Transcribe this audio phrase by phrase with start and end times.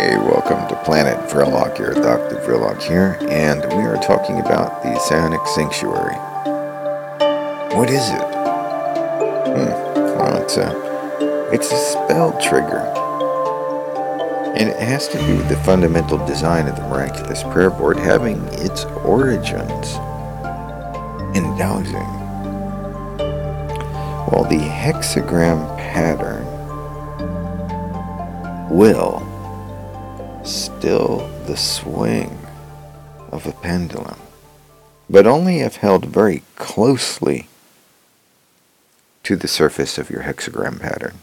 [0.00, 2.36] Hey, welcome to Planet Verloc here, Dr.
[2.36, 6.14] Verloc here, and we are talking about the Psionic Sanctuary.
[7.76, 8.22] What is it?
[9.44, 9.68] Hmm,
[10.16, 12.78] well, it's a, it's a spell trigger.
[14.56, 18.42] And it has to do with the fundamental design of the miraculous prayer board having
[18.52, 19.96] its origins
[21.36, 22.08] in dowsing.
[24.32, 26.46] Well, the hexagram pattern
[28.70, 29.29] will
[30.80, 32.38] still the swing
[33.30, 34.18] of a pendulum,
[35.10, 37.48] but only if held very closely
[39.22, 41.18] to the surface of your hexagram pattern.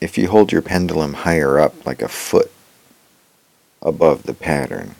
[0.00, 2.52] If you hold your pendulum higher up, like a foot
[3.82, 4.94] above the pattern,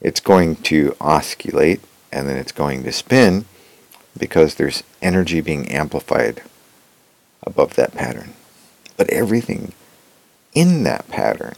[0.00, 3.44] it's going to oscillate and then it's going to spin
[4.16, 6.40] because there's energy being amplified
[7.42, 8.32] above that pattern.
[8.96, 9.74] But everything
[10.58, 11.54] in that pattern,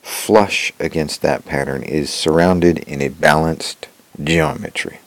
[0.00, 3.88] flush against that pattern, is surrounded in a balanced
[4.22, 5.00] geometry.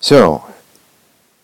[0.00, 0.46] So,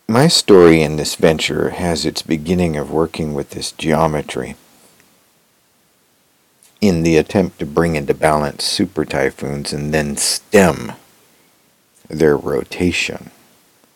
[0.07, 4.55] my story in this venture has its beginning of working with this geometry
[6.81, 10.93] in the attempt to bring into balance super typhoons and then stem
[12.09, 13.29] their rotation,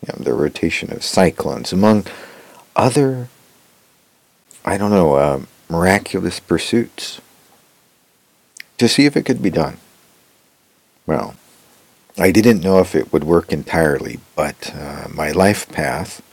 [0.05, 2.05] you know, the rotation of cyclones, among
[2.75, 3.29] other,
[4.67, 7.21] I don't know, uh, miraculous pursuits
[8.79, 9.77] to see if it could be done.
[11.05, 11.35] Well,
[12.17, 16.23] I didn't know if it would work entirely, but uh, my life path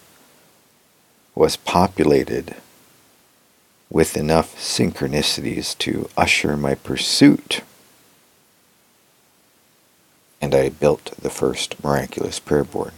[1.34, 2.55] was populated
[3.91, 7.61] with enough synchronicities to usher my pursuit.
[10.41, 12.92] And I built the first miraculous prayer board.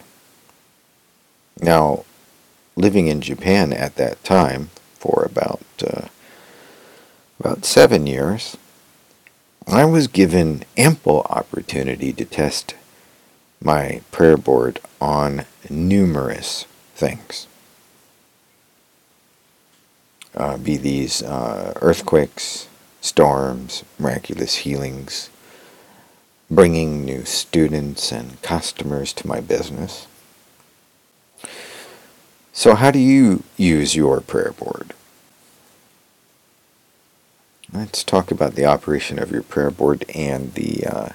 [1.60, 2.04] Now,
[2.76, 4.70] living in Japan at that time
[7.44, 8.56] about seven years,
[9.66, 12.74] I was given ample opportunity to test
[13.60, 16.64] my prayer board on numerous
[16.94, 17.46] things
[20.36, 22.68] uh, be these uh, earthquakes,
[23.00, 25.30] storms, miraculous healings,
[26.50, 30.06] bringing new students and customers to my business.
[32.52, 34.94] So, how do you use your prayer board?
[37.74, 41.08] Let's talk about the operation of your prayer board and the uh,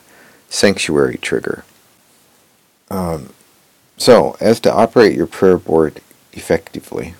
[0.49, 1.63] sanctuary trigger.
[2.91, 3.31] Um,
[3.95, 6.01] so, as to operate your prayer board
[6.33, 7.15] effectively,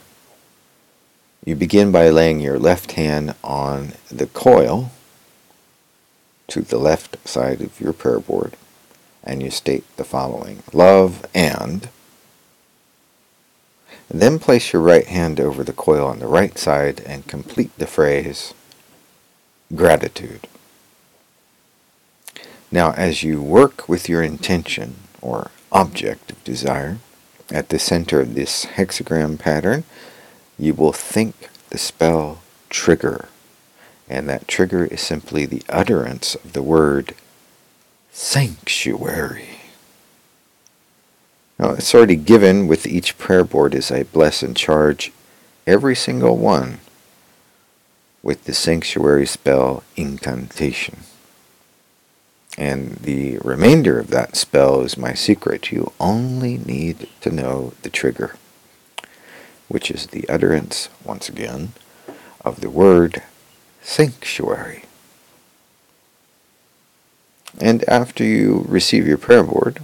[1.46, 4.92] you begin by laying your left hand on the coil
[6.48, 8.58] to the left side of your prayer board,
[9.24, 11.88] and you state the following Love and.
[14.10, 17.88] Then place your right hand over the coil on the right side and complete the
[17.88, 18.54] phrase
[19.76, 20.48] Gratitude.
[22.72, 26.98] Now, as you work with your intention or object of desire
[27.52, 29.84] at the center of this hexagram pattern,
[30.58, 33.30] you will think the spell trigger.
[34.08, 37.14] And that trigger is simply the utterance of the word
[38.12, 39.60] sanctuary.
[41.60, 45.12] Now, it's already given with each prayer board as I bless and charge
[45.68, 46.80] every single one
[48.22, 51.00] with the sanctuary spell incantation.
[52.58, 55.72] And the remainder of that spell is my secret.
[55.72, 58.36] You only need to know the trigger
[59.70, 61.72] which is the utterance, once again,
[62.42, 63.22] of the word
[63.82, 64.84] sanctuary.
[67.62, 69.82] And after you receive your prayer board,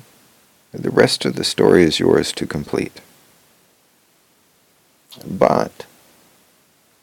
[0.74, 3.00] the rest of the story is yours to complete.
[5.26, 5.86] But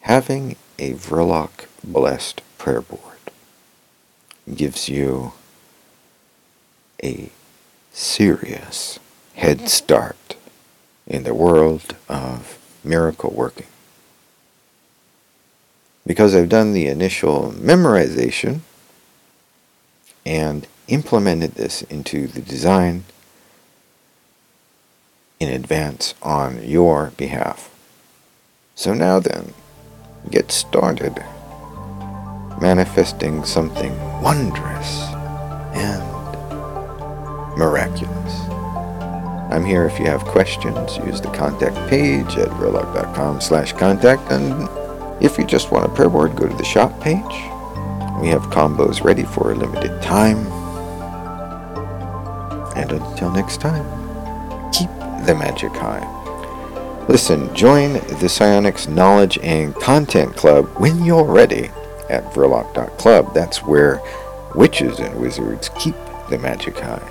[0.01, 3.21] having a Verloc blessed prayer board
[4.53, 5.33] gives you
[7.01, 7.31] a
[7.93, 8.99] serious
[9.35, 9.67] head mm-hmm.
[9.67, 10.35] start
[11.07, 13.69] in the world of miracle working.
[16.05, 18.61] Because I've done the initial memorization
[20.27, 23.05] and implemented this into the design
[25.39, 27.71] in advance on your behalf.
[28.75, 29.55] So now then,
[30.31, 31.23] get started
[32.61, 33.93] manifesting something
[34.23, 35.03] wondrous
[35.75, 36.03] and
[37.59, 38.33] miraculous.
[39.53, 40.97] I'm here if you have questions.
[40.99, 44.31] Use the contact page at verloc.com slash contact.
[44.31, 44.69] And
[45.23, 47.35] if you just want a prayer board, go to the shop page.
[48.21, 50.47] We have combos ready for a limited time.
[52.77, 53.85] And until next time,
[54.73, 54.89] keep
[55.27, 56.22] the magic high.
[57.09, 61.71] Listen, join the Psionics Knowledge and Content Club when you're ready
[62.09, 63.35] at Verloc.club.
[63.35, 64.01] That's where
[64.55, 65.97] witches and wizards keep
[66.31, 67.03] the magic high.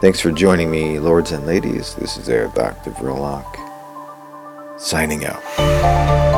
[0.00, 1.94] Thanks for joining me, lords and ladies.
[1.94, 2.90] This is Air Dr.
[2.90, 3.56] Verloc,
[4.78, 6.33] signing out.